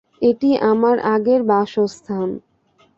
[0.21, 2.29] এটা আমার আগের বাসস্থান।